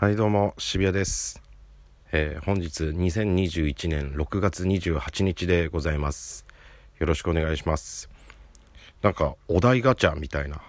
[0.00, 1.42] はいどうも渋谷です、
[2.12, 6.46] えー本日2021年6月28日でございます。
[7.00, 8.08] よろしくお願いします。
[9.02, 10.62] なんかお題ガチャみたいな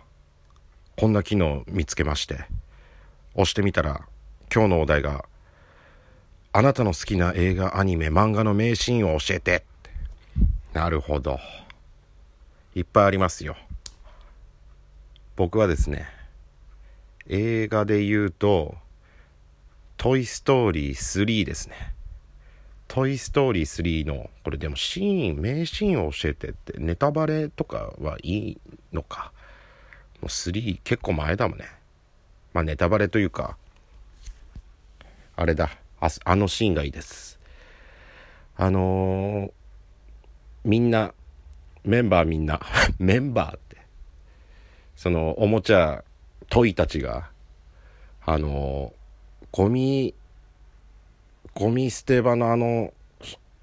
[0.98, 2.40] こんな機能見つけまして
[3.36, 4.08] 押してみたら
[4.52, 5.26] 今日のお題が
[6.52, 9.64] あなたの好きな映画アニメ漫画の名シーンを教えて。
[10.74, 11.38] なるほど。
[12.74, 13.56] いっぱいありますよ。
[15.36, 16.08] 僕はですね
[17.28, 18.76] 映画で言うと
[20.00, 21.76] 「トイ・ストーリー3」ですね
[22.88, 28.62] 「トイ・ストーリー3」のこれでもシーン名シーンを教えてってネタバレとかはいい
[28.94, 29.34] のか。
[30.22, 31.66] もう3結構前だもんね。
[32.54, 33.58] まあネタバレというか
[35.36, 35.70] あれだ。
[36.00, 37.38] ああのシーンがいいです。
[38.56, 39.52] あのー
[40.64, 41.14] みんな
[41.84, 42.62] メンバーみんな
[43.00, 43.78] メンバーって。
[44.96, 46.06] そのおもちゃ
[46.50, 47.32] トイたちが
[48.26, 48.94] あの
[49.52, 50.14] ゴミ
[51.56, 52.94] ゴミ捨て場のあの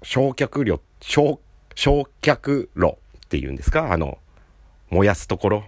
[0.03, 1.39] 焼却炉焼
[1.75, 3.91] 焼却炉っていうんですか？
[3.91, 4.17] あの
[4.89, 5.65] 燃やすところ。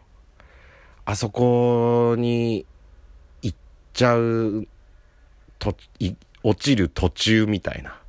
[1.05, 2.65] あそこに
[3.41, 3.57] 行っ
[3.93, 4.67] ちゃう
[5.57, 7.99] とい落ちる途中みたいな。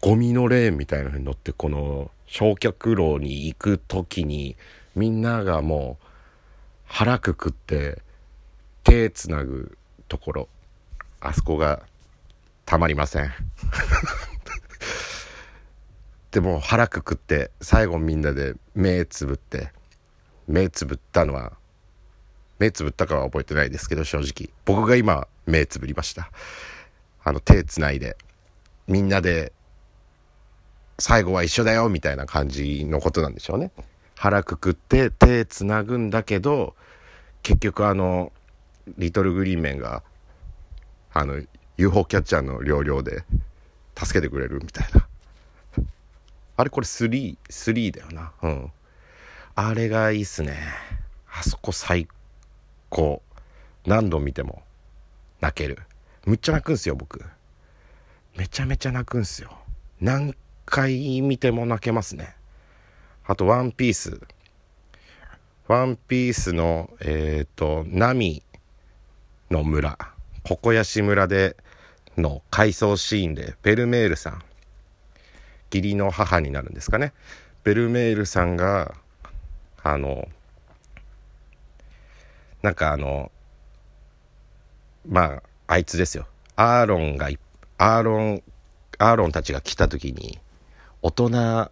[0.00, 4.56] ゴミのレーンみたいなのに乗ってこの焼却炉に行く時に
[4.96, 6.06] みんながもう
[6.86, 8.02] 腹くくって
[8.82, 9.76] 手つなぐ
[10.08, 10.48] ところ。
[11.20, 11.82] あそこが
[12.64, 13.30] たまりません。
[16.30, 19.72] でも腹くくって最後みんなで目つぶって
[20.46, 21.52] 目つぶったのは
[22.58, 24.50] 目つぶったかは覚えてないですけど正直。
[24.64, 26.30] 僕が今目つぶりました。
[27.22, 28.16] あの手つないで
[28.86, 29.52] みんなで
[30.98, 33.70] 最後は一緒だよみたいな感じのことなんでしょうね。
[34.16, 36.76] 腹くくって手つなぐんだけど
[37.42, 38.32] 結局あの
[38.98, 40.02] リトルグリーンメンが
[41.12, 41.42] あの
[41.76, 43.24] UFO キャッチャーの要領で
[43.96, 45.06] 助けてくれるみたいな。
[46.56, 48.32] あれこれ33だよな。
[48.42, 48.72] うん。
[49.54, 50.58] あれがいいっすね。
[51.32, 52.06] あそこ最
[52.90, 53.22] 高。
[53.86, 54.62] 何度見ても
[55.40, 55.78] 泣ける。
[56.26, 57.24] むっちゃ泣くんすよ僕。
[58.36, 59.56] めちゃめちゃ泣くんすよ。
[60.00, 60.34] 何
[60.66, 62.34] 回見ても泣けますね。
[63.26, 64.20] あと「ワンピース。
[65.66, 68.42] ワンピースのえっ、とナミ
[69.50, 69.96] の村。
[70.42, 71.56] ココヤシ村で
[72.16, 74.42] の回想シーンでベルメールさん
[75.72, 77.12] 義理の母になるんですかね。
[77.62, 78.94] ベルメールさんが
[79.82, 80.28] あの
[82.62, 83.30] なんかあの
[85.08, 86.26] まああいつですよ。
[86.56, 87.30] アーロンが
[87.78, 88.42] アーロン
[88.98, 90.38] アーロンたちが来た時に
[91.02, 91.70] 大人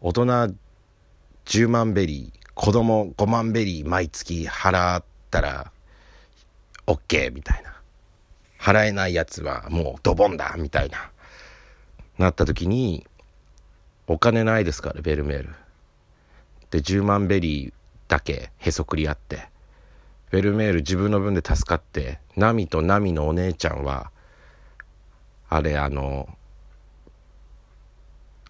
[0.00, 0.54] 大人
[1.46, 5.72] 10万ベリー子供5万ベリー毎月払ったら
[6.86, 7.79] OK みたいな。
[8.60, 11.10] 払えないやつはもうドボンだみたいな。
[12.18, 13.06] なった時に
[14.06, 15.54] お金ないですからベルメール。
[16.70, 17.72] で10万ベリー
[18.06, 19.48] だけへそくりあって
[20.30, 24.10] ベルメール自分の分で助かってナミとナミのお姉ちゃんは
[25.48, 26.28] あれあの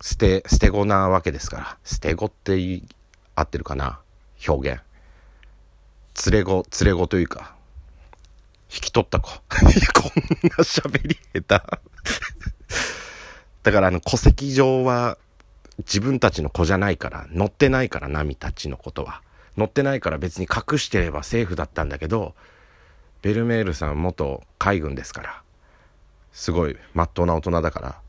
[0.03, 2.83] 捨て捨て子なわけですから捨て子って
[3.35, 4.01] 合ってるかな？
[4.47, 4.83] 表現。
[6.31, 7.55] 連れ子連れ子というか
[8.73, 9.31] 引き取った子。
[9.51, 9.69] こん
[10.49, 11.79] な喋り下手。
[13.63, 15.19] だからあの戸籍上は
[15.79, 19.23] 自分たちの子じゃないから乗ってないからナミたちのことは。
[19.57, 22.35] 乗ってないから別に隠してればセーフだったんだけど
[23.21, 25.43] ベルメールさん元海軍ですから。
[26.33, 28.01] すごいまっとうな大人だから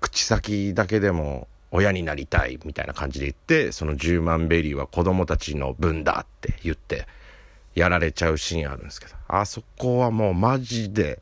[0.00, 7.06] 口先だけでも親になりたいみたいな感じで言ってその10万ベリーは子供たちの分だって言って
[7.76, 9.14] やられちゃうシーンあるんですけど。
[9.28, 11.20] あそこはもうマジで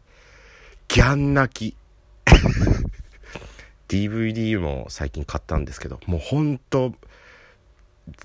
[0.88, 1.76] ギャン泣き。
[3.88, 6.94] DVD も最近買ったんですけどもうほんと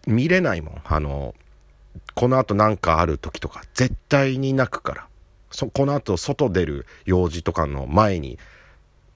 [0.07, 0.81] 見れないもん。
[0.85, 1.34] あの
[2.13, 5.07] このあと何かある時とか絶対に泣くから。
[5.51, 8.38] そこのあと外出る用事とかの前に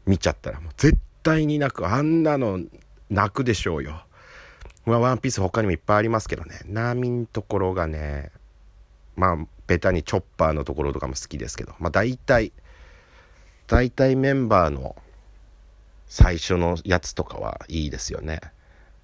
[0.07, 1.87] 見ちゃったらもう絶対に泣く。
[1.87, 2.59] あんなの
[3.11, 4.03] 泣くでしょうよ。
[4.87, 6.61] まあワンピース他にもいっぱいありますけどね。
[6.65, 8.31] ナミんところがね
[9.15, 9.37] まあ
[9.67, 12.51] ベタにチョッパーのところとかも好きですけどまあ大体
[13.67, 14.95] 大体メンバーの
[16.07, 18.39] 最初のやつとかはいいですよね。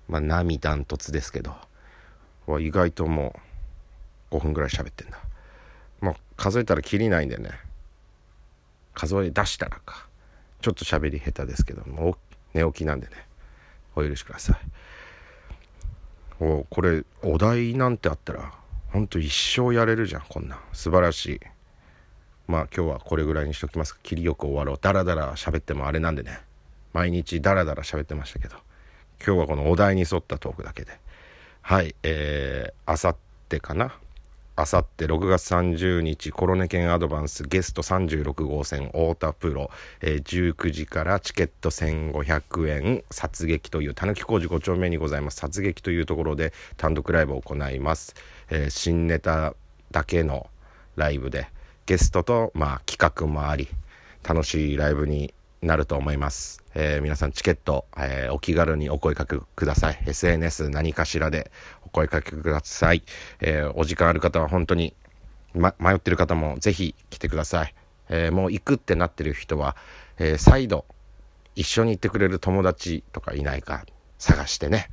[0.08, 1.56] まあナミダントツですけど。
[2.60, 3.36] 意外とも
[4.32, 5.20] う5分ぐらい喋ってんだ。
[6.02, 7.52] まあ数えたらきりないんでね。
[8.94, 10.08] 数え出したらか。
[10.62, 11.84] ちょっと喋り下手ですけど
[12.54, 13.14] 寝起きなんでね。
[13.96, 14.58] お許しください。
[16.44, 18.54] おこれお題なんてあったら
[18.92, 21.40] ほんと一生やれるじゃんこんな素晴らしい。
[22.48, 24.00] まあ今日はこれぐらいにしときます。
[24.02, 24.80] 切りよく終わろう。
[24.82, 26.40] ダラダラ喋ってもあれなんでね。
[26.94, 28.56] 毎日ダラダラ喋ってましたけど。
[29.24, 31.00] 今日はこのお題に沿ったトークだけで。
[31.62, 33.16] はいえー、あさっ
[33.48, 33.94] てかな。
[34.60, 39.72] あさって6月30日コロネ犬アドバンスゲスト36号線太田プロ、
[40.02, 45.38] えー、19時からチケット1500円殺撃というたぬき工事5丁目にございます。
[45.38, 48.16] 殺撃というところで単独ライブを行います、
[48.50, 49.54] えー、新ネタ
[49.92, 50.50] だけの
[50.98, 51.48] ライブで
[51.86, 53.70] ゲストとまあ企画もあり
[54.28, 56.64] 楽しいライブになると思います。
[56.76, 60.00] えー、皆さんチケット、えー、お気軽にお声かけください。
[60.06, 61.52] SNS 何かしらで
[61.86, 63.04] お声かけください。
[63.42, 64.96] えー、お時間ある方は本当に、
[65.54, 67.74] ま、迷ってる方もぜひ来てください。
[68.10, 69.76] えもう行くってなってる人は、
[70.18, 70.86] え再度
[71.56, 73.86] 一緒に行ってくれる友達とかいないか
[74.18, 74.90] 探してね、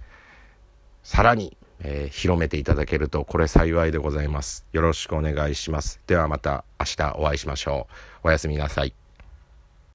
[1.02, 4.66] さらに、え広めていただけるとこれ幸いでございます。
[4.72, 6.00] よろしくお願いします。
[6.06, 7.86] ではまた明日お会いしましょ
[8.24, 8.28] う。
[8.28, 9.05] おやすみなさい。